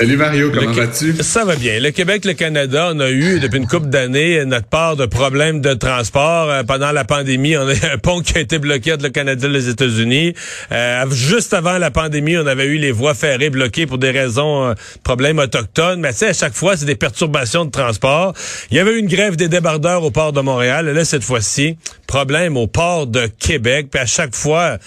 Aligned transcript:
Salut 0.00 0.16
Mario, 0.16 0.50
comment 0.50 0.72
vas-tu? 0.72 1.14
Ça 1.20 1.44
va 1.44 1.56
bien. 1.56 1.78
Le 1.78 1.90
Québec, 1.90 2.24
le 2.24 2.32
Canada, 2.32 2.92
on 2.94 3.00
a 3.00 3.10
eu 3.10 3.38
depuis 3.38 3.58
une 3.58 3.66
couple 3.66 3.88
d'années 3.88 4.42
notre 4.46 4.66
part 4.66 4.96
de 4.96 5.04
problèmes 5.04 5.60
de 5.60 5.74
transport. 5.74 6.48
Euh, 6.48 6.62
pendant 6.62 6.90
la 6.90 7.04
pandémie, 7.04 7.54
on 7.58 7.68
a 7.68 7.72
un 7.92 7.98
pont 7.98 8.22
qui 8.22 8.38
a 8.38 8.40
été 8.40 8.58
bloqué 8.58 8.94
entre 8.94 9.02
le 9.02 9.10
Canada 9.10 9.46
et 9.46 9.50
les 9.50 9.68
États-Unis. 9.68 10.32
Euh, 10.72 11.04
juste 11.10 11.52
avant 11.52 11.76
la 11.76 11.90
pandémie, 11.90 12.38
on 12.38 12.46
avait 12.46 12.64
eu 12.64 12.78
les 12.78 12.92
voies 12.92 13.12
ferrées 13.12 13.50
bloquées 13.50 13.84
pour 13.84 13.98
des 13.98 14.10
raisons 14.10 14.70
euh, 14.70 14.74
problèmes 15.02 15.38
autochtones. 15.38 16.00
Mais 16.00 16.12
tu 16.12 16.20
sais, 16.20 16.28
à 16.28 16.32
chaque 16.32 16.54
fois, 16.54 16.78
c'est 16.78 16.86
des 16.86 16.96
perturbations 16.96 17.66
de 17.66 17.70
transport. 17.70 18.32
Il 18.70 18.78
y 18.78 18.80
avait 18.80 18.92
eu 18.92 19.00
une 19.00 19.06
grève 19.06 19.36
des 19.36 19.48
débardeurs 19.48 20.02
au 20.02 20.10
port 20.10 20.32
de 20.32 20.40
Montréal. 20.40 20.88
Et 20.88 20.94
là, 20.94 21.04
cette 21.04 21.24
fois-ci, 21.24 21.76
problème 22.06 22.56
au 22.56 22.68
port 22.68 23.06
de 23.06 23.26
Québec. 23.38 23.88
Puis 23.90 24.00
à 24.00 24.06
chaque 24.06 24.34
fois, 24.34 24.78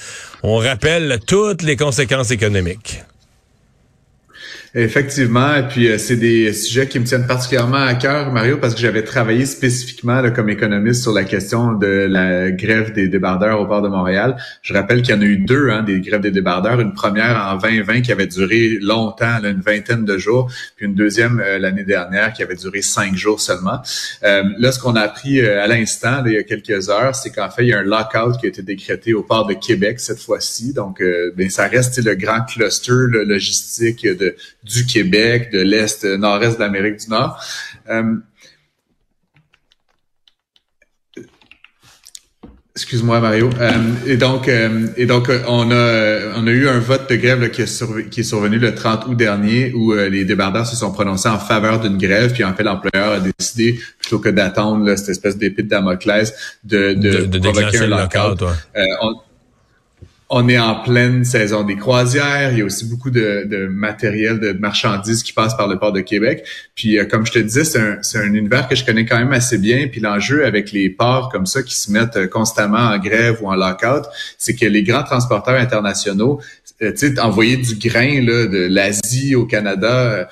on 0.41 0.57
rappelle 0.57 1.19
toutes 1.27 1.61
les 1.61 1.75
conséquences 1.75 2.31
économiques. 2.31 3.03
Effectivement, 4.75 5.55
et 5.55 5.67
puis 5.67 5.87
euh, 5.87 5.99
c'est 5.99 6.15
des 6.15 6.51
sujets 6.51 6.87
qui 6.87 6.99
me 6.99 7.05
tiennent 7.05 7.27
particulièrement 7.27 7.77
à 7.77 7.93
cœur, 7.93 8.31
Mario, 8.31 8.57
parce 8.57 8.73
que 8.73 8.81
j'avais 8.81 9.03
travaillé 9.03 9.45
spécifiquement 9.45 10.19
là, 10.19 10.31
comme 10.31 10.49
économiste 10.49 11.03
sur 11.03 11.13
la 11.13 11.23
question 11.25 11.73
de 11.73 12.07
la 12.09 12.49
grève 12.49 12.91
des 12.91 13.07
débardeurs 13.07 13.61
au 13.61 13.67
port 13.67 13.83
de 13.83 13.87
Montréal. 13.87 14.35
Je 14.63 14.73
rappelle 14.73 15.03
qu'il 15.03 15.13
y 15.13 15.17
en 15.17 15.21
a 15.21 15.25
eu 15.25 15.37
deux, 15.37 15.69
hein, 15.69 15.83
des 15.83 16.01
grèves 16.01 16.21
des 16.21 16.31
débardeurs. 16.31 16.79
Une 16.79 16.93
première 16.93 17.37
en 17.53 17.57
2020 17.57 18.01
qui 18.01 18.11
avait 18.11 18.25
duré 18.25 18.79
longtemps, 18.81 19.37
là, 19.43 19.49
une 19.49 19.61
vingtaine 19.61 20.05
de 20.05 20.17
jours, 20.17 20.51
puis 20.75 20.87
une 20.87 20.95
deuxième 20.95 21.39
euh, 21.39 21.59
l'année 21.59 21.83
dernière 21.83 22.33
qui 22.33 22.41
avait 22.41 22.55
duré 22.55 22.81
cinq 22.81 23.15
jours 23.15 23.39
seulement. 23.39 23.79
Euh, 24.23 24.43
là, 24.57 24.71
ce 24.71 24.79
qu'on 24.79 24.95
a 24.95 25.01
appris 25.01 25.39
euh, 25.39 25.63
à 25.63 25.67
l'instant, 25.67 26.23
il 26.25 26.33
y 26.33 26.37
a 26.37 26.43
quelques 26.43 26.89
heures, 26.89 27.13
c'est 27.13 27.29
qu'en 27.29 27.51
fait, 27.51 27.61
il 27.61 27.69
y 27.69 27.73
a 27.73 27.77
un 27.79 27.83
lockout 27.83 28.39
qui 28.39 28.47
a 28.47 28.49
été 28.49 28.63
décrété 28.63 29.13
au 29.13 29.21
port 29.21 29.45
de 29.45 29.53
Québec 29.53 29.99
cette 29.99 30.19
fois-ci. 30.19 30.73
Donc, 30.73 30.99
ben, 31.35 31.49
ça 31.51 31.67
reste 31.67 32.03
le 32.03 32.15
grand 32.15 32.41
cluster 32.41 32.91
le 32.91 33.23
logistique 33.23 34.07
de 34.07 34.35
du 34.63 34.85
Québec, 34.85 35.51
de 35.51 35.59
l'Est, 35.59 36.05
euh, 36.05 36.17
nord-est 36.17 36.55
de 36.55 36.59
l'Amérique 36.59 36.99
du 36.99 37.09
Nord. 37.09 37.39
Euh, 37.89 38.15
Excuse-moi 42.75 43.19
Mario. 43.19 43.51
Euh, 43.59 43.71
et 44.07 44.17
donc, 44.17 44.47
et 44.47 45.05
donc 45.05 45.29
on 45.47 45.69
a 45.69 46.33
on 46.35 46.47
a 46.47 46.49
eu 46.49 46.67
un 46.67 46.79
vote 46.79 47.07
de 47.07 47.17
grève 47.17 47.51
qui, 47.51 47.61
est 47.61 48.09
qui, 48.09 48.21
est 48.21 48.23
survenu 48.23 48.57
le 48.57 48.73
30 48.73 49.05
août 49.05 49.15
dernier 49.15 49.71
où 49.73 49.93
les 49.93 50.25
débardeurs 50.25 50.65
se 50.65 50.75
sont 50.75 50.91
prononcés 50.91 51.29
en 51.29 51.37
faveur 51.37 51.79
d'une 51.79 51.99
grève, 51.99 52.33
puis 52.33 52.43
en 52.43 52.55
fait 52.55 52.63
l'employeur 52.63 53.11
a 53.11 53.19
décidé 53.19 53.79
plutôt 53.99 54.17
que 54.17 54.29
d'attendre 54.29 54.95
cette 54.95 55.09
espèce 55.09 55.37
d'épée 55.37 55.61
de 55.61 55.67
Damoclès 55.67 56.33
de 56.63 56.95
de, 56.95 57.25
de, 57.27 57.37
provoquer 57.37 57.77
un 57.77 57.85
lockout 57.85 58.43
on 59.03 59.13
est 60.47 60.57
en 60.57 60.75
pleine 60.81 61.23
saison 61.23 61.63
des 61.63 61.75
croisières. 61.75 62.51
Il 62.51 62.59
y 62.59 62.61
a 62.61 62.65
aussi 62.65 62.85
beaucoup 62.85 63.09
de, 63.09 63.67
matériel, 63.67 64.39
de 64.39 64.53
marchandises 64.53 65.23
qui 65.23 65.33
passent 65.33 65.55
par 65.55 65.67
le 65.67 65.77
port 65.77 65.91
de 65.91 66.01
Québec. 66.01 66.45
Puis, 66.75 66.97
euh, 66.97 67.05
comme 67.05 67.25
je 67.25 67.31
te 67.31 67.39
disais, 67.39 67.63
c'est 67.63 67.79
un, 67.79 67.99
un, 68.21 68.33
univers 68.33 68.67
que 68.67 68.75
je 68.75 68.83
connais 68.83 69.05
quand 69.05 69.17
même 69.17 69.33
assez 69.33 69.57
bien. 69.57 69.87
Puis 69.87 70.01
l'enjeu 70.01 70.45
avec 70.45 70.71
les 70.71 70.89
ports 70.89 71.29
comme 71.29 71.45
ça 71.45 71.61
qui 71.61 71.75
se 71.75 71.91
mettent 71.91 72.17
euh, 72.17 72.27
constamment 72.27 72.77
en 72.77 72.97
grève 72.97 73.39
ou 73.41 73.47
en 73.47 73.55
lockout, 73.55 74.05
c'est 74.37 74.55
que 74.55 74.65
les 74.65 74.83
grands 74.83 75.03
transporteurs 75.03 75.59
internationaux, 75.59 76.41
euh, 76.81 76.91
tu 76.91 77.13
sais, 77.13 77.19
envoyer 77.19 77.57
du 77.57 77.75
grain 77.75 78.23
de 78.23 78.67
l'Asie 78.69 79.35
au 79.35 79.45
Canada, 79.45 80.27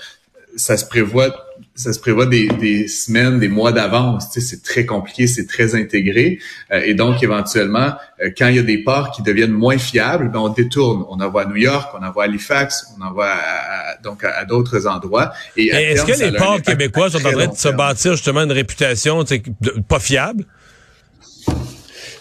ça 0.56 0.78
se 0.78 0.86
prévoit 0.86 1.34
ça 1.74 1.94
se 1.94 2.00
prévoit 2.00 2.26
des, 2.26 2.48
des 2.48 2.88
semaines, 2.88 3.40
des 3.40 3.48
mois 3.48 3.72
d'avance. 3.72 4.30
Tu 4.30 4.42
sais, 4.42 4.48
c'est 4.48 4.64
très 4.64 4.86
compliqué, 4.86 5.26
c'est 5.28 5.46
très 5.48 5.74
intégré. 5.76 6.40
Euh, 6.72 6.82
et 6.84 6.94
donc, 6.94 7.24
éventuellement, 7.24 7.94
euh, 8.22 8.30
quand 8.38 8.48
il 8.48 8.58
y 8.58 8.60
a 8.60 8.64
des 8.64 8.80
ports 8.80 9.12
qui 9.12 9.24
deviennent 9.24 9.52
moins 9.52 9.78
fiables, 9.78 10.30
ben, 10.30 10.40
on 10.40 10.50
détourne. 10.50 11.06
On 11.10 11.20
envoie 11.22 11.44
à 11.44 11.46
New 11.46 11.56
York, 11.56 11.90
on 11.98 12.06
envoie 12.06 12.24
à 12.24 12.28
Halifax, 12.28 12.94
on 12.98 13.06
envoie 13.06 13.30
à, 13.30 13.98
donc 14.04 14.24
à, 14.24 14.44
d'autres 14.46 14.86
endroits. 14.86 15.32
Et 15.56 15.68
est-ce 15.68 16.06
que 16.06 16.32
les 16.32 16.38
ports 16.38 16.62
québécois 16.62 17.10
sont 17.10 17.26
en 17.26 17.32
train 17.32 17.48
de 17.48 17.56
se 17.56 17.70
bâtir 17.70 18.14
justement 18.14 18.42
une 18.42 18.52
réputation 18.52 19.24
pas 19.88 20.00
fiable? 20.00 20.46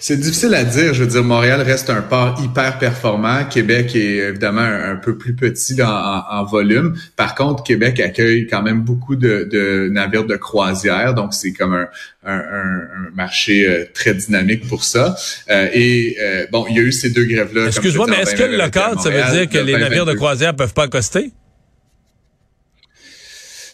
C'est 0.01 0.19
difficile 0.19 0.55
à 0.55 0.65
dire. 0.65 0.95
Je 0.95 1.05
veux 1.05 1.11
dire, 1.11 1.23
Montréal 1.23 1.61
reste 1.61 1.91
un 1.91 2.01
port 2.01 2.41
hyper 2.43 2.79
performant. 2.79 3.45
Québec 3.45 3.95
est 3.95 4.17
évidemment 4.31 4.63
un, 4.63 4.97
peu 4.97 5.17
plus 5.19 5.35
petit 5.35 5.81
en, 5.83 6.45
volume. 6.45 6.97
Par 7.17 7.35
contre, 7.35 7.63
Québec 7.63 8.01
accueille 8.01 8.47
quand 8.47 8.63
même 8.63 8.81
beaucoup 8.81 9.15
de, 9.15 9.89
navires 9.93 10.25
de 10.25 10.37
croisière, 10.37 11.13
donc 11.13 11.35
c'est 11.35 11.53
comme 11.53 11.87
un, 12.25 12.81
marché 13.15 13.67
euh, 13.67 13.85
très 13.93 14.15
dynamique 14.15 14.67
pour 14.69 14.85
ça. 14.85 15.17
Euh, 15.51 15.69
et 15.73 16.17
euh, 16.21 16.47
bon, 16.51 16.65
il 16.69 16.77
y 16.77 16.79
a 16.79 16.83
eu 16.83 16.93
ces 16.93 17.11
deux 17.11 17.25
grèves-là. 17.25 17.67
Excuse-moi, 17.67 18.07
mais 18.09 18.21
est-ce 18.21 18.35
que 18.35 18.43
le 18.43 18.71
cadre, 18.71 19.01
ça 19.03 19.11
veut 19.11 19.39
dire 19.39 19.49
que 19.49 19.59
les 19.59 19.77
navires 19.77 20.07
de 20.07 20.15
croisière 20.15 20.57
peuvent 20.57 20.75
pas 20.75 20.85
accoster? 20.85 21.33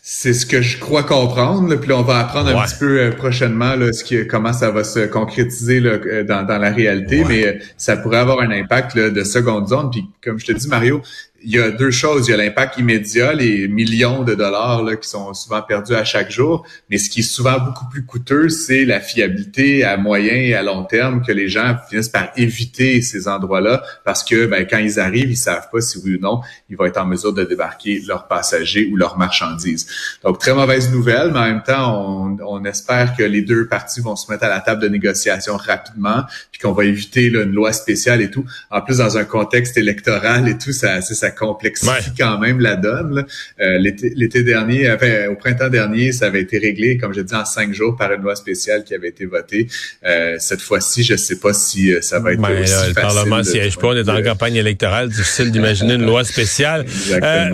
C'est 0.08 0.34
ce 0.34 0.46
que 0.46 0.62
je 0.62 0.78
crois 0.78 1.02
comprendre. 1.02 1.74
Puis 1.74 1.88
là, 1.88 1.98
on 1.98 2.02
va 2.02 2.20
apprendre 2.20 2.56
un 2.56 2.64
petit 2.64 2.76
peu 2.78 3.00
euh, 3.00 3.10
prochainement 3.10 3.74
là, 3.74 3.92
ce 3.92 4.04
qui, 4.04 4.24
comment 4.28 4.52
ça 4.52 4.70
va 4.70 4.84
se 4.84 5.00
concrétiser 5.00 5.80
là, 5.80 5.94
euh, 5.94 6.22
dans, 6.22 6.44
dans, 6.44 6.58
la 6.58 6.70
réalité, 6.70 7.24
mais 7.24 7.44
euh, 7.44 7.52
ça 7.76 7.96
pourrait 7.96 8.18
avoir 8.18 8.38
un 8.38 8.52
impact 8.52 8.96
de 8.96 9.24
seconde 9.24 9.66
zone. 9.66 9.90
Puis 9.90 10.08
comme 10.22 10.38
je 10.38 10.46
te 10.46 10.52
dis, 10.52 10.68
Mario, 10.68 11.02
il 11.46 11.54
y 11.54 11.60
a 11.60 11.70
deux 11.70 11.92
choses. 11.92 12.26
Il 12.26 12.32
y 12.32 12.34
a 12.34 12.36
l'impact 12.36 12.76
immédiat, 12.76 13.32
les 13.32 13.68
millions 13.68 14.24
de 14.24 14.34
dollars 14.34 14.82
là, 14.82 14.96
qui 14.96 15.08
sont 15.08 15.32
souvent 15.32 15.62
perdus 15.62 15.94
à 15.94 16.02
chaque 16.02 16.28
jour. 16.28 16.66
Mais 16.90 16.98
ce 16.98 17.08
qui 17.08 17.20
est 17.20 17.22
souvent 17.22 17.60
beaucoup 17.60 17.88
plus 17.88 18.04
coûteux, 18.04 18.48
c'est 18.48 18.84
la 18.84 18.98
fiabilité 18.98 19.84
à 19.84 19.96
moyen 19.96 20.34
et 20.34 20.54
à 20.54 20.64
long 20.64 20.82
terme 20.82 21.22
que 21.24 21.30
les 21.30 21.48
gens 21.48 21.76
finissent 21.88 22.08
par 22.08 22.30
éviter 22.36 23.00
ces 23.00 23.28
endroits-là 23.28 23.84
parce 24.04 24.24
que 24.24 24.46
ben, 24.46 24.66
quand 24.68 24.78
ils 24.78 24.98
arrivent, 24.98 25.30
ils 25.30 25.36
savent 25.36 25.68
pas 25.70 25.80
si 25.80 25.98
oui 26.04 26.16
ou 26.16 26.20
non 26.20 26.40
ils 26.68 26.76
vont 26.76 26.84
être 26.84 26.98
en 26.98 27.06
mesure 27.06 27.32
de 27.32 27.44
débarquer 27.44 28.02
leurs 28.08 28.26
passagers 28.26 28.88
ou 28.90 28.96
leurs 28.96 29.16
marchandises. 29.16 29.86
Donc, 30.24 30.40
très 30.40 30.52
mauvaise 30.52 30.90
nouvelle, 30.90 31.30
mais 31.32 31.38
en 31.38 31.46
même 31.46 31.62
temps, 31.62 31.96
on, 31.96 32.36
on 32.44 32.64
espère 32.64 33.14
que 33.16 33.22
les 33.22 33.42
deux 33.42 33.68
parties 33.68 34.00
vont 34.00 34.16
se 34.16 34.30
mettre 34.30 34.44
à 34.44 34.48
la 34.48 34.60
table 34.60 34.82
de 34.82 34.88
négociation 34.88 35.56
rapidement, 35.56 36.24
puis 36.50 36.60
qu'on 36.60 36.72
va 36.72 36.84
éviter 36.84 37.30
là, 37.30 37.42
une 37.42 37.52
loi 37.52 37.72
spéciale 37.72 38.20
et 38.20 38.30
tout. 38.30 38.44
En 38.70 38.80
plus, 38.80 38.98
dans 38.98 39.16
un 39.16 39.24
contexte 39.24 39.76
électoral 39.76 40.48
et 40.48 40.58
tout, 40.58 40.72
ça, 40.72 41.00
ça 41.00 41.30
complexifie 41.36 42.12
quand 42.18 42.38
même 42.38 42.60
la 42.60 42.76
donne. 42.76 43.24
Euh, 43.60 43.78
l'été 43.78 44.42
dernier, 44.42 44.90
enfin, 44.90 45.28
au 45.30 45.36
printemps 45.36 45.68
dernier, 45.68 46.12
ça 46.12 46.26
avait 46.26 46.40
été 46.40 46.58
réglé, 46.58 46.96
comme 46.96 47.14
je 47.14 47.20
dis, 47.20 47.34
en 47.34 47.44
cinq 47.44 47.72
jours 47.72 47.96
par 47.96 48.12
une 48.12 48.22
loi 48.22 48.34
spéciale 48.34 48.84
qui 48.84 48.94
avait 48.94 49.08
été 49.08 49.26
votée. 49.26 49.68
Euh, 50.04 50.36
cette 50.38 50.60
fois-ci, 50.60 51.02
je 51.02 51.12
ne 51.12 51.18
sais 51.18 51.38
pas 51.38 51.52
si 51.52 51.92
euh, 51.92 52.00
ça 52.00 52.18
va 52.18 52.32
être 52.32 52.40
ben, 52.40 52.62
aussi 52.62 52.88
Le 52.88 52.94
Parlement 52.94 53.44
siège 53.44 53.76
pas, 53.76 53.88
on 53.88 53.96
est 53.96 54.08
en 54.08 54.22
campagne 54.22 54.56
électorale, 54.56 55.08
difficile 55.08 55.50
d'imaginer 55.50 55.94
une 55.94 56.06
loi 56.06 56.24
spéciale. 56.24 56.86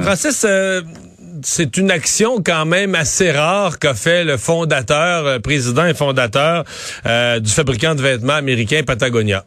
Francis, 0.03 0.47
c'est 1.45 1.77
une 1.77 1.91
action 1.91 2.41
quand 2.43 2.65
même 2.65 2.95
assez 2.95 3.33
rare 3.33 3.79
qu'a 3.79 3.95
fait 3.95 4.25
le 4.25 4.37
fondateur, 4.37 5.41
président 5.41 5.87
et 5.87 5.95
fondateur 5.95 6.65
du 7.05 7.51
fabricant 7.51 7.95
de 7.95 8.03
vêtements 8.03 8.35
américain 8.35 8.83
Patagonia. 8.87 9.45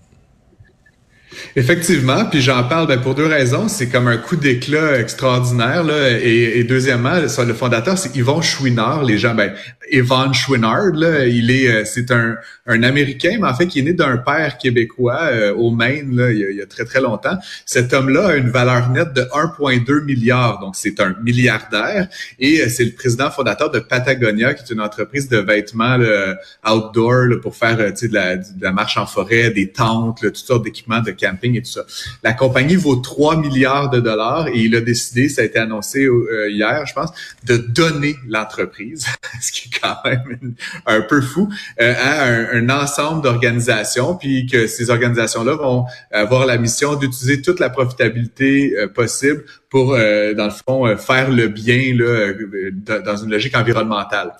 Effectivement, 1.56 2.26
puis 2.26 2.42
j'en 2.42 2.64
parle 2.64 2.88
ben, 2.88 3.00
pour 3.00 3.16
deux 3.16 3.26
raisons. 3.26 3.68
C'est 3.68 3.90
comme 3.90 4.08
un 4.08 4.18
coup 4.18 4.36
d'éclat 4.36 5.00
extraordinaire. 5.00 5.84
Là, 5.84 6.12
et, 6.12 6.60
et 6.60 6.64
deuxièmement, 6.64 7.16
le 7.20 7.54
fondateur, 7.54 7.98
c'est 7.98 8.16
Yvon 8.16 8.42
Chouinard. 8.42 9.04
Les 9.04 9.18
gens, 9.18 9.36
ben, 9.36 9.54
Evan 9.90 10.34
Chouinard, 10.34 10.94
là, 10.94 11.26
il 11.26 11.52
est, 11.52 11.68
euh, 11.68 11.84
c'est 11.86 12.12
un, 12.12 12.36
un 12.66 12.84
Américain, 12.84 13.38
mais 13.40 13.48
en 13.48 13.54
fait, 13.54 13.68
qui 13.68 13.80
est 13.80 13.84
né 13.84 13.94
d'un 13.94 14.18
père 14.18 14.58
québécois 14.58 15.20
euh, 15.24 15.54
au 15.54 15.72
Maine, 15.72 16.16
là, 16.16 16.32
il, 16.32 16.56
y 16.56 16.62
a, 16.62 16.66
très 16.66 16.86
très 16.86 17.02
longtemps. 17.02 17.38
Cet 17.66 17.94
homme-là 17.94 18.28
a 18.28 18.36
une 18.36 18.50
valeur 18.50 18.90
nette 18.90 19.14
de 19.14 19.22
1,2 19.22 20.04
milliard, 20.04 20.60
donc 20.60 20.76
c'est 20.76 21.00
un 21.00 21.16
milliardaire. 21.22 22.08
Et 22.40 22.62
euh, 22.62 22.70
c'est 22.70 22.86
le 22.86 22.92
président 22.92 23.30
fondateur 23.30 23.72
de 23.72 23.80
Patagonia, 23.80 24.54
qui 24.54 24.64
est 24.64 24.74
une 24.74 24.82
entreprise 24.82 25.30
de 25.30 25.38
vêtements 25.38 25.98
outdoor 26.68 27.40
pour 27.42 27.56
faire 27.56 27.78
de 27.78 28.14
la, 28.14 28.38
de, 28.38 28.44
la, 28.62 28.72
marche 28.72 28.98
en 28.98 29.06
forêt, 29.06 29.52
des 29.52 29.72
tentes, 29.72 30.20
toutes 30.22 30.38
sortes 30.38 30.64
d'équipements 30.64 31.02
de 31.02 31.12
La 32.24 32.34
compagnie 32.34 32.76
vaut 32.76 32.96
3 32.96 33.38
milliards 33.38 33.90
de 33.90 34.00
dollars 34.00 34.48
et 34.48 34.60
il 34.60 34.76
a 34.76 34.82
décidé, 34.82 35.30
ça 35.30 35.42
a 35.42 35.46
été 35.46 35.60
annoncé 35.60 36.08
hier, 36.50 36.86
je 36.86 36.94
pense, 36.94 37.10
de 37.46 37.58
donner 37.58 38.16
l'entreprise, 38.28 39.06
ce 39.42 39.52
qui 39.52 39.70
quand 39.70 39.98
même 40.06 40.54
un 40.86 41.02
peu 41.02 41.22
fou, 41.22 41.50
euh, 41.82 41.94
à 41.98 42.56
un, 42.56 42.70
ensemble 42.70 43.22
d'organisations, 43.22 44.16
puis 44.16 44.48
que 44.48 44.68
ces 44.68 44.90
organisations-là 44.90 45.56
vont 45.56 45.86
avoir 46.12 46.46
la 46.46 46.58
mission 46.58 46.96
d'utiliser 46.96 47.42
toute 47.42 47.60
la 47.60 47.70
profitabilité 47.70 48.76
euh, 48.78 48.88
possible 48.88 49.44
pour, 49.70 49.94
euh, 49.94 50.34
dans 50.34 50.46
le 50.46 50.52
fond, 50.52 50.98
faire 50.98 51.30
le 51.30 51.48
bien 51.48 51.94
là, 51.96 52.34
dans 53.02 53.18
une 53.18 53.32
logique 53.32 53.58
environnementale. 53.58 54.32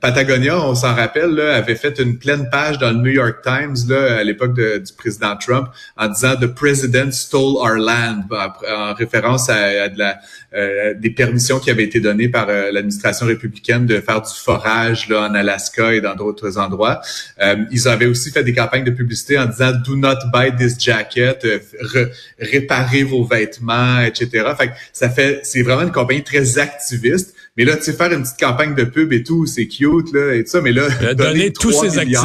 Patagonia, 0.00 0.58
on 0.66 0.74
s'en 0.74 0.96
rappelle, 0.96 1.38
avait 1.38 1.76
fait 1.76 2.00
une 2.00 2.18
pleine 2.18 2.50
page 2.50 2.78
dans 2.78 2.90
le 2.90 2.96
New 2.96 3.12
York 3.12 3.36
Times 3.44 3.76
là, 3.88 4.16
à 4.16 4.24
l'époque 4.24 4.54
du 4.56 4.92
président 4.98 5.36
Trump 5.36 5.68
en 5.96 6.08
disant 6.08 6.34
The 6.34 6.48
President 6.48 7.12
stole 7.12 7.56
our 7.58 7.76
land, 7.76 8.24
en 8.32 8.94
référence 8.94 9.48
à, 9.48 9.86
la, 9.88 10.18
des 10.94 11.10
permissions 11.10 11.60
qui 11.60 11.70
avaient 11.70 11.84
été 11.84 12.00
données 12.00 12.28
par 12.28 12.48
l'administration 12.48 13.26
républicaine 13.26 13.86
de 13.86 14.00
faire 14.00 14.22
du 14.22 14.34
forage 14.34 15.08
là, 15.08 15.28
en 15.28 15.34
Alaska 15.34 15.94
et 15.94 16.00
dans 16.00 16.16
d'autres 16.16 16.58
endroits. 16.58 17.00
ils 17.70 17.86
avaient 17.86 18.06
aussi 18.06 18.32
fait 18.32 18.42
des 18.42 18.54
campagnes 18.54 18.84
de 18.84 18.90
publicité 18.90 19.38
en 19.38 19.46
disant 19.46 19.70
Do 19.86 19.94
not 19.94 20.32
buy 20.32 20.52
this 20.56 20.76
jacket, 20.80 21.46
réparez 22.40 23.04
vos 23.04 23.22
vêtements, 23.22 24.00
etc. 24.00 24.52
Fait 24.58 24.68
que 24.68 24.72
ça 24.92 25.08
fait, 25.10 25.42
c'est 25.44 25.62
vraiment 25.62 25.82
une 25.82 25.92
compagnie 25.92 26.24
très 26.24 26.58
activiste. 26.58 27.33
Mais 27.56 27.64
là, 27.64 27.76
tu 27.76 27.84
sais, 27.84 27.92
faire 27.92 28.12
une 28.12 28.22
petite 28.22 28.38
campagne 28.38 28.74
de 28.74 28.84
pub 28.84 29.12
et 29.12 29.22
tout, 29.22 29.46
c'est 29.46 29.66
cute, 29.66 30.12
là, 30.12 30.34
et 30.34 30.44
tout 30.44 30.50
ça. 30.50 30.60
Mais 30.60 30.72
là, 30.72 30.88
donner, 31.14 31.52
tous 31.52 31.72
ses 31.72 31.98
actifs, 31.98 32.18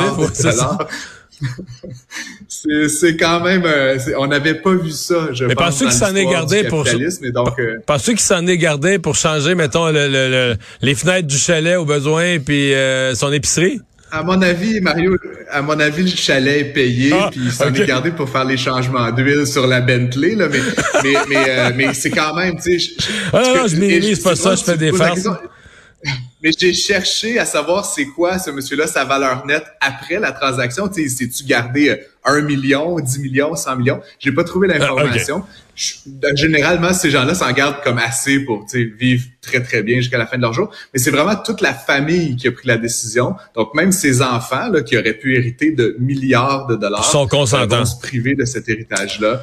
c'est 2.47 3.15
quand 3.17 3.39
même, 3.41 3.63
euh, 3.65 3.97
on 4.17 4.27
n'avait 4.27 4.55
pas 4.55 4.73
vu 4.73 4.91
ça. 4.91 5.29
Je 5.31 5.45
mais 5.45 5.55
pensez 5.55 5.85
qu'il 5.85 5.93
s'en 5.93 6.15
est 6.15 6.25
gardé 6.25 6.63
pour, 6.65 6.83
donc, 6.83 7.59
euh... 7.59 7.97
qu'il 7.97 8.19
s'en 8.19 8.45
est 8.45 8.57
gardé 8.57 8.99
pour 8.99 9.15
changer, 9.15 9.55
mettons, 9.55 9.89
le, 9.91 10.55
les 10.81 10.95
fenêtres 10.95 11.27
du 11.27 11.37
chalet 11.37 11.77
au 11.77 11.85
besoin, 11.85 12.39
puis 12.39 12.73
euh, 12.73 13.15
son 13.15 13.31
épicerie? 13.31 13.79
À 14.11 14.23
mon 14.23 14.41
avis, 14.41 14.81
Mario, 14.81 15.17
à 15.51 15.61
mon 15.61 15.79
avis, 15.79 16.03
le 16.03 16.09
chalet 16.09 16.61
est 16.61 16.73
payé, 16.73 17.11
ah, 17.13 17.29
puis 17.31 17.41
il 17.45 17.51
s'en 17.51 17.73
est 17.73 17.85
gardé 17.85 18.11
pour 18.11 18.29
faire 18.29 18.45
les 18.45 18.57
changements 18.57 19.11
d'huile 19.11 19.45
sur 19.45 19.67
la 19.67 19.81
Bentley, 19.81 20.35
là, 20.35 20.47
mais, 20.49 20.59
mais, 21.03 21.13
mais, 21.27 21.45
euh, 21.47 21.71
mais 21.75 21.93
c'est 21.93 22.09
quand 22.09 22.33
même, 22.33 22.59
tu 22.59 22.79
sais. 22.79 22.95
Ah 23.31 23.41
non, 23.41 23.55
non, 23.55 23.67
je 23.67 23.75
minimise 23.75 24.19
pas 24.21 24.35
ça, 24.35 24.55
je 24.55 24.63
fais 24.63 24.77
des 24.77 24.91
farces. 24.91 25.27
Mais 26.41 26.51
j'ai 26.57 26.73
cherché 26.73 27.37
à 27.37 27.45
savoir 27.45 27.83
c'est 27.83 28.05
quoi 28.05 28.39
ce 28.39 28.49
monsieur-là, 28.49 28.87
sa 28.87 29.03
valeur 29.03 29.45
nette 29.45 29.65
après 29.81 30.19
la 30.19 30.31
transaction. 30.31 30.87
Tu 30.87 31.09
sais, 31.09 31.27
tu 31.27 31.43
gardé 31.43 31.99
1 32.23 32.33
euh, 32.33 32.41
million, 32.41 32.97
10 32.97 33.19
millions, 33.19 33.55
100 33.55 33.75
millions? 33.75 34.01
J'ai 34.19 34.31
pas 34.31 34.45
trouvé 34.45 34.69
ah, 34.71 34.77
l'information. 34.77 35.43
Généralement, 36.35 36.93
ces 36.93 37.09
gens-là 37.09 37.35
s'en 37.35 37.51
gardent 37.51 37.81
comme 37.83 37.97
assez 37.97 38.39
pour 38.41 38.65
vivre 38.97 39.23
très, 39.41 39.63
très 39.63 39.81
bien 39.81 39.97
jusqu'à 39.97 40.17
la 40.17 40.27
fin 40.27 40.37
de 40.37 40.41
leur 40.41 40.53
jour. 40.53 40.69
Mais 40.93 40.99
c'est 40.99 41.11
vraiment 41.11 41.35
toute 41.35 41.61
la 41.61 41.73
famille 41.73 42.35
qui 42.35 42.47
a 42.47 42.51
pris 42.51 42.67
la 42.67 42.77
décision. 42.77 43.35
Donc, 43.55 43.73
même 43.73 43.91
ses 43.91 44.21
enfants, 44.21 44.69
là, 44.69 44.81
qui 44.81 44.97
auraient 44.97 45.13
pu 45.13 45.37
hériter 45.37 45.71
de 45.71 45.95
milliards 45.99 46.67
de 46.67 46.75
dollars, 46.75 47.05
sont 47.05 47.27
consentants. 47.27 47.79
vont 47.79 47.85
se 47.85 47.99
priver 47.99 48.35
de 48.35 48.45
cet 48.45 48.67
héritage-là 48.67 49.41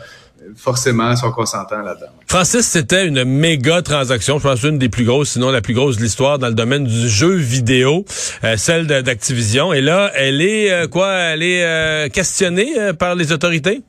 forcément 0.55 1.17
sont 1.17 1.33
consentants 1.33 1.83
là-dedans. 1.83 2.13
Francis, 2.27 2.67
c'était 2.67 3.07
une 3.07 3.25
méga 3.25 3.83
transaction, 3.83 4.39
je 4.39 4.43
pense 4.45 4.63
une 4.63 4.79
des 4.79 4.89
plus 4.89 5.05
grosses, 5.05 5.31
sinon 5.31 5.51
la 5.51 5.61
plus 5.61 5.75
grosse 5.75 5.97
de 5.97 6.03
l'histoire 6.03 6.39
dans 6.39 6.49
le 6.49 6.55
domaine 6.55 6.85
du 6.85 7.09
jeu 7.09 7.35
vidéo, 7.35 8.05
euh, 8.45 8.57
celle 8.57 8.87
d'Activision. 8.87 9.73
Et 9.73 9.81
là, 9.81 10.13
elle 10.15 10.41
est 10.41 10.71
euh, 10.71 10.87
quoi? 10.87 11.13
Elle 11.13 11.43
est 11.43 11.65
euh, 11.65 12.09
questionnée 12.09 12.93
par 12.99 13.15
les 13.15 13.33
autorités? 13.33 13.83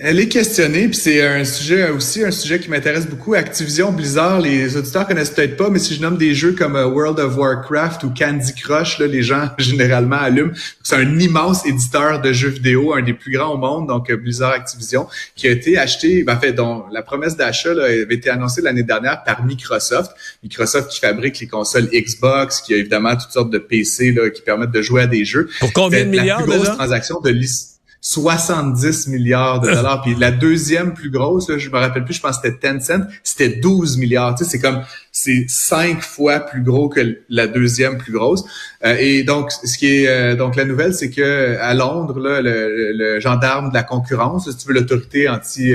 Elle 0.00 0.18
est 0.18 0.28
questionnée, 0.28 0.88
puis 0.88 0.96
c'est 0.96 1.20
un 1.26 1.44
sujet 1.44 1.90
aussi, 1.90 2.24
un 2.24 2.30
sujet 2.30 2.58
qui 2.58 2.70
m'intéresse 2.70 3.06
beaucoup. 3.06 3.34
Activision, 3.34 3.92
Blizzard, 3.92 4.40
les 4.40 4.76
auditeurs 4.76 5.06
connaissent 5.06 5.30
peut-être 5.30 5.56
pas, 5.56 5.68
mais 5.68 5.78
si 5.78 5.94
je 5.94 6.00
nomme 6.00 6.16
des 6.16 6.34
jeux 6.34 6.52
comme 6.52 6.74
euh, 6.74 6.86
World 6.86 7.18
of 7.18 7.36
Warcraft 7.36 8.04
ou 8.04 8.14
Candy 8.16 8.54
Crush, 8.54 8.98
là, 8.98 9.06
les 9.06 9.22
gens 9.22 9.50
généralement 9.58 10.16
allument. 10.16 10.52
C'est 10.82 10.96
un 10.96 11.18
immense 11.18 11.66
éditeur 11.66 12.22
de 12.22 12.32
jeux 12.32 12.48
vidéo, 12.48 12.94
un 12.94 13.02
des 13.02 13.12
plus 13.12 13.32
grands 13.32 13.54
au 13.54 13.56
monde, 13.58 13.88
donc 13.88 14.10
euh, 14.10 14.16
Blizzard 14.16 14.52
Activision, 14.52 15.06
qui 15.36 15.48
a 15.48 15.50
été 15.50 15.76
acheté, 15.76 16.22
ben, 16.22 16.36
en 16.36 16.40
fait, 16.40 16.52
dont 16.52 16.84
la 16.90 17.02
promesse 17.02 17.36
d'achat 17.36 17.72
avait 17.72 18.14
été 18.14 18.30
annoncée 18.30 18.62
l'année 18.62 18.84
dernière 18.84 19.22
par 19.24 19.44
Microsoft. 19.44 20.12
Microsoft 20.42 20.90
qui 20.90 21.00
fabrique 21.00 21.40
les 21.40 21.46
consoles 21.46 21.88
Xbox, 21.92 22.62
qui 22.62 22.72
a 22.72 22.78
évidemment 22.78 23.14
toutes 23.16 23.32
sortes 23.32 23.50
de 23.50 23.58
PC 23.58 24.12
là, 24.12 24.30
qui 24.30 24.40
permettent 24.40 24.70
de 24.70 24.82
jouer 24.82 25.02
à 25.02 25.06
des 25.06 25.26
jeux. 25.26 25.50
Pour 25.60 25.72
combien 25.74 26.04
de 26.04 26.10
milliards 26.10 26.40
la 26.40 26.46
plus 26.46 26.56
grosse 26.56 26.76
transaction 26.76 27.20
de 27.20 27.30
l'histoire 27.30 27.77
70 28.00 29.08
milliards 29.08 29.60
de 29.60 29.70
dollars. 29.70 30.02
Puis 30.02 30.14
la 30.14 30.30
deuxième 30.30 30.94
plus 30.94 31.10
grosse, 31.10 31.50
je 31.56 31.70
me 31.70 31.76
rappelle 31.76 32.04
plus, 32.04 32.14
je 32.14 32.20
pense 32.20 32.38
que 32.38 32.48
c'était 32.48 32.68
Tencent, 32.68 33.06
c'était 33.24 33.48
12 33.48 33.98
milliards. 33.98 34.34
Tu 34.34 34.44
sais, 34.44 34.50
c'est 34.50 34.60
comme 34.60 34.82
c'est 35.12 35.46
cinq 35.48 36.00
fois 36.02 36.40
plus 36.40 36.62
gros 36.62 36.88
que 36.88 37.18
la 37.28 37.46
deuxième 37.46 37.98
plus 37.98 38.12
grosse. 38.12 38.44
Euh, 38.84 38.96
et 38.98 39.24
donc, 39.24 39.50
ce 39.50 39.76
qui 39.76 39.86
est 39.86 40.08
euh, 40.08 40.36
donc 40.36 40.54
la 40.56 40.64
nouvelle, 40.64 40.94
c'est 40.94 41.10
que 41.10 41.56
à 41.58 41.74
Londres, 41.74 42.20
là, 42.20 42.40
le, 42.40 42.92
le, 42.92 43.20
gendarme 43.20 43.70
de 43.70 43.74
la 43.74 43.82
concurrence, 43.82 44.48
si 44.50 44.56
tu 44.56 44.68
veux 44.68 44.74
l'autorité 44.74 45.28
anti 45.28 45.72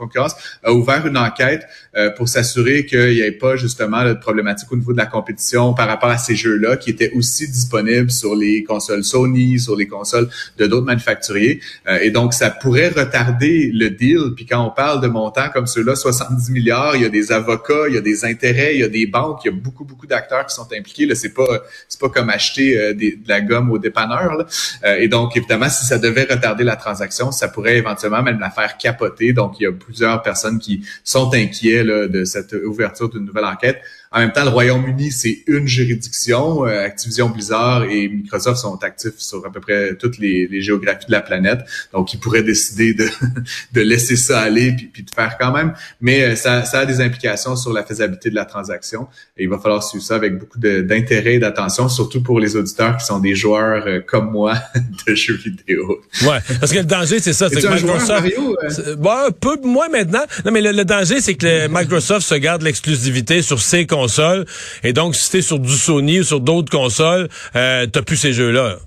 concurrence, 0.00 0.34
a 0.62 0.72
ouvert 0.72 1.06
une 1.06 1.16
enquête 1.16 1.66
euh, 1.96 2.10
pour 2.10 2.28
s'assurer 2.28 2.86
qu'il 2.86 3.10
n'y 3.10 3.20
ait 3.20 3.32
pas 3.32 3.56
justement 3.56 4.04
de 4.04 4.14
problématique 4.14 4.70
au 4.72 4.76
niveau 4.76 4.92
de 4.92 4.98
la 4.98 5.06
compétition 5.06 5.74
par 5.74 5.88
rapport 5.88 6.10
à 6.10 6.18
ces 6.18 6.34
jeux-là, 6.34 6.76
qui 6.76 6.90
étaient 6.90 7.12
aussi 7.12 7.48
disponibles 7.48 8.10
sur 8.10 8.34
les 8.34 8.64
consoles 8.64 9.04
Sony, 9.04 9.58
sur 9.58 9.76
les 9.76 9.86
consoles 9.86 10.28
de 10.58 10.66
d'autres 10.66 10.86
manufacturiers. 10.86 11.60
et 12.00 12.10
donc, 12.10 12.34
ça 12.34 12.50
pourrait 12.50 12.88
retarder 12.88 13.70
le 13.72 13.90
deal. 13.90 14.32
Puis 14.34 14.46
quand 14.46 14.64
on 14.64 14.70
parle 14.70 15.00
de 15.00 15.08
montants 15.08 15.48
comme 15.52 15.66
ceux-là, 15.66 15.94
70 15.94 16.50
milliards, 16.50 16.96
il 16.96 17.02
y 17.02 17.04
a 17.04 17.08
des 17.08 17.32
avocats, 17.32 17.88
il 17.88 17.94
y 17.94 17.98
a 17.98 18.00
des 18.00 18.24
intérêts, 18.24 18.74
il 18.74 18.80
y 18.80 18.84
a 18.84 18.88
des 18.88 19.06
banques, 19.06 19.40
il 19.44 19.48
y 19.48 19.50
a 19.50 19.56
beaucoup, 19.56 19.84
beaucoup 19.84 20.06
d'acteurs 20.06 20.46
qui 20.46 20.54
sont 20.54 20.68
impliqués. 20.72 21.06
Là, 21.06 21.14
c'est 21.14 21.34
pas, 21.34 21.62
pas 22.00 22.08
comme 22.08 22.30
acheter 22.30 22.78
euh, 22.78 22.94
de 22.94 23.18
la 23.26 23.40
gomme 23.40 23.70
au 23.70 23.78
dépanneur. 23.78 24.46
Euh, 24.84 24.96
et 24.98 25.08
donc, 25.08 25.36
évidemment, 25.36 25.68
si 25.68 25.84
ça 25.84 25.98
devait 25.98 26.26
retarder 26.30 26.64
la 26.64 26.76
transaction, 26.76 27.32
ça 27.32 27.48
pourrait 27.48 27.76
éventuellement 27.76 28.22
même 28.22 28.40
la 28.40 28.50
faire 28.50 28.76
capoter. 28.78 29.32
Donc, 29.32 29.56
il 29.60 29.64
y 29.64 29.66
a 29.66 29.72
plusieurs 29.90 30.22
personnes 30.22 30.58
qui 30.58 30.86
sont 31.04 31.32
inquiets 31.34 31.84
de 31.84 32.24
cette 32.24 32.52
ouverture 32.52 33.10
d'une 33.10 33.24
nouvelle 33.24 33.44
enquête. 33.44 33.82
En 34.12 34.18
même 34.18 34.32
temps, 34.32 34.42
le 34.42 34.50
Royaume-Uni, 34.50 35.12
c'est 35.12 35.44
une 35.46 35.68
juridiction. 35.68 36.66
Euh, 36.66 36.84
Activision 36.84 37.28
Blizzard 37.28 37.84
et 37.84 38.08
Microsoft 38.08 38.56
sont 38.56 38.82
actifs 38.82 39.18
sur 39.18 39.46
à 39.46 39.52
peu 39.52 39.60
près 39.60 39.94
toutes 39.94 40.18
les, 40.18 40.60
géographies 40.62 41.06
de 41.06 41.12
la 41.12 41.20
planète. 41.20 41.60
Donc, 41.92 42.12
ils 42.12 42.18
pourraient 42.18 42.42
décider 42.42 42.92
de, 42.92 43.08
de 43.72 43.80
laisser 43.80 44.16
ça 44.16 44.40
aller 44.40 44.72
puis, 44.72 44.86
puis 44.86 45.04
de 45.04 45.10
faire 45.10 45.38
quand 45.38 45.52
même. 45.52 45.74
Mais 46.00 46.24
euh, 46.24 46.34
ça, 46.34 46.64
ça 46.64 46.80
a 46.80 46.86
des 46.86 47.00
implications 47.00 47.54
sur 47.54 47.72
la 47.72 47.84
faisabilité 47.84 48.30
de 48.30 48.34
la 48.34 48.46
transaction. 48.46 49.06
Et 49.36 49.44
il 49.44 49.48
va 49.48 49.60
falloir 49.60 49.84
suivre 49.84 50.02
ça 50.02 50.16
avec 50.16 50.36
beaucoup 50.40 50.58
d'intérêt 50.58 51.34
et 51.34 51.38
d'attention, 51.38 51.88
surtout 51.88 52.20
pour 52.20 52.40
les 52.40 52.56
auditeurs 52.56 52.96
qui 52.96 53.06
sont 53.06 53.20
des 53.20 53.36
joueurs 53.36 53.86
euh, 53.86 54.00
comme 54.04 54.32
moi 54.32 54.54
de 55.06 55.14
jeux 55.14 55.36
vidéo. 55.36 56.02
Ouais, 56.22 56.38
parce 56.58 56.72
que 56.72 56.78
le 56.78 56.84
danger, 56.84 57.20
c'est 57.20 57.32
ça. 57.32 57.48
C'est 57.48 57.62
que 57.62 57.72
Microsoft... 57.72 58.96
Bon, 58.98 59.30
peu 59.40 59.56
moins 59.62 59.88
maintenant. 59.88 60.24
Non, 60.44 60.50
mais 60.50 60.60
le, 60.62 60.84
danger, 60.84 61.20
c'est 61.20 61.34
que 61.34 61.68
Microsoft 61.68 62.26
se 62.26 62.34
garde 62.34 62.62
l'exclusivité 62.62 63.42
sur 63.42 63.60
ses 63.60 63.86
comptes 63.86 63.99
Et 64.84 64.92
donc, 64.92 65.16
si 65.16 65.30
t'es 65.30 65.42
sur 65.42 65.58
du 65.58 65.76
Sony 65.76 66.20
ou 66.20 66.24
sur 66.24 66.40
d'autres 66.40 66.70
consoles, 66.70 67.28
euh, 67.56 67.86
t'as 67.86 68.02
plus 68.02 68.16
ces 68.16 68.32
jeux-là. 68.32 68.78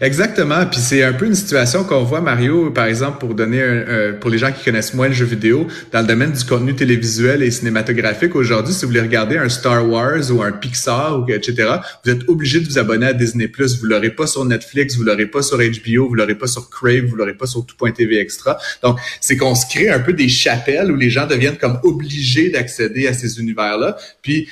Exactement. 0.00 0.66
Puis 0.66 0.80
c'est 0.80 1.02
un 1.02 1.12
peu 1.12 1.26
une 1.26 1.34
situation 1.34 1.84
qu'on 1.84 2.04
voit, 2.04 2.20
Mario, 2.20 2.70
par 2.70 2.86
exemple, 2.86 3.18
pour 3.18 3.34
donner 3.34 3.62
un, 3.62 4.12
pour 4.12 4.30
les 4.30 4.38
gens 4.38 4.52
qui 4.52 4.64
connaissent 4.64 4.94
moins 4.94 5.08
le 5.08 5.14
jeu 5.14 5.24
vidéo, 5.24 5.66
dans 5.92 6.00
le 6.00 6.06
domaine 6.06 6.32
du 6.32 6.44
contenu 6.44 6.74
télévisuel 6.74 7.42
et 7.42 7.50
cinématographique. 7.50 8.34
Aujourd'hui, 8.34 8.74
si 8.74 8.82
vous 8.82 8.88
voulez 8.88 9.00
regarder 9.00 9.38
un 9.38 9.48
Star 9.48 9.88
Wars 9.88 10.30
ou 10.30 10.42
un 10.42 10.52
Pixar, 10.52 11.20
ou 11.20 11.30
etc., 11.30 11.76
vous 12.04 12.10
êtes 12.10 12.28
obligé 12.28 12.60
de 12.60 12.66
vous 12.66 12.78
abonner 12.78 13.06
à 13.06 13.12
Disney+. 13.12 13.50
Vous 13.80 13.86
l'aurez 13.86 14.10
pas 14.10 14.26
sur 14.26 14.44
Netflix, 14.44 14.96
vous 14.96 15.04
l'aurez 15.04 15.26
pas 15.26 15.42
sur 15.42 15.58
HBO, 15.58 16.08
vous 16.08 16.14
l'aurez 16.14 16.34
pas 16.34 16.46
sur 16.46 16.70
Crave, 16.70 17.06
vous 17.06 17.16
l'aurez 17.16 17.34
pas 17.34 17.46
sur 17.46 17.64
tout.tv 17.64 18.18
extra. 18.18 18.58
Donc, 18.82 18.98
c'est 19.20 19.36
qu'on 19.36 19.54
se 19.54 19.66
crée 19.66 19.88
un 19.90 20.00
peu 20.00 20.12
des 20.12 20.28
chapelles 20.28 20.90
où 20.90 20.96
les 20.96 21.10
gens 21.10 21.26
deviennent 21.26 21.58
comme 21.58 21.78
obligés 21.82 22.50
d'accéder 22.50 23.06
à 23.06 23.14
ces 23.14 23.40
univers-là. 23.40 23.96
Puis, 24.22 24.48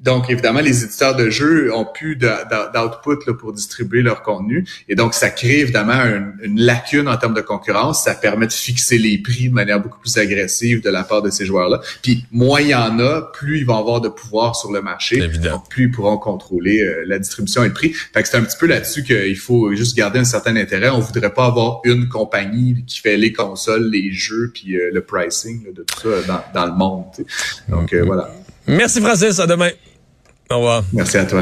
donc, 0.00 0.30
évidemment, 0.30 0.60
les 0.60 0.84
éditeurs 0.84 1.16
de 1.16 1.30
jeux 1.30 1.72
ont 1.74 1.86
plus 1.86 2.16
d'output 2.16 3.32
pour 3.38 3.52
distribuer 3.52 4.02
leur 4.02 4.22
contenu. 4.22 4.64
Et 4.88 4.94
donc, 4.94 5.14
ça 5.14 5.30
crée 5.30 5.60
évidemment 5.60 6.02
une, 6.42 6.60
lacune 6.60 7.08
en 7.08 7.16
termes 7.16 7.34
de 7.34 7.40
concurrence. 7.40 8.04
Ça 8.04 8.14
permet 8.14 8.46
de 8.46 8.52
fixer 8.52 8.98
les 8.98 9.18
prix 9.18 9.48
de 9.48 9.54
manière 9.54 9.80
beaucoup 9.80 9.98
plus 9.98 10.16
agressive 10.18 10.82
de 10.82 10.90
la 10.90 11.04
part 11.04 11.22
de 11.22 11.30
ces 11.30 11.46
joueurs-là. 11.46 11.80
Puis, 12.02 12.24
moins 12.30 12.60
il 12.60 12.68
y 12.68 12.74
en 12.74 12.98
a, 12.98 13.22
plus 13.32 13.58
ils 13.58 13.66
vont 13.66 13.78
avoir 13.78 14.00
de 14.00 14.08
pouvoir 14.08 14.56
sur 14.56 14.72
le 14.72 14.82
marché. 14.82 15.18
Donc, 15.18 15.68
plus 15.68 15.84
ils 15.84 15.90
pourront 15.90 16.18
contrôler 16.18 16.80
euh, 16.80 17.04
la 17.06 17.18
distribution 17.18 17.64
et 17.64 17.68
le 17.68 17.74
prix. 17.74 17.92
Fait 17.92 18.22
que 18.22 18.28
c'est 18.28 18.36
un 18.36 18.42
petit 18.42 18.58
peu 18.58 18.66
là-dessus 18.66 19.04
qu'il 19.04 19.38
faut 19.38 19.74
juste 19.74 19.96
garder 19.96 20.18
un 20.18 20.24
certain 20.24 20.56
intérêt. 20.56 20.90
On 20.90 21.00
voudrait 21.00 21.32
pas 21.32 21.46
avoir 21.46 21.80
une 21.84 22.08
compagnie 22.08 22.84
qui 22.86 23.00
fait 23.00 23.16
les 23.16 23.32
consoles, 23.32 23.90
les 23.90 24.12
jeux, 24.12 24.50
puis 24.54 24.76
euh, 24.76 24.90
le 24.92 25.02
pricing 25.02 25.72
de 25.72 25.82
tout 25.82 26.00
ça 26.00 26.42
dans, 26.54 26.66
le 26.66 26.72
monde. 26.72 27.04
Donc, 27.68 27.92
euh, 27.92 28.04
voilà. 28.04 28.30
Merci 28.66 29.00
Francis, 29.00 29.38
à 29.40 29.46
demain. 29.46 29.70
Au 30.50 30.56
revoir. 30.56 30.84
Merci 30.92 31.16
à 31.16 31.24
toi. 31.24 31.38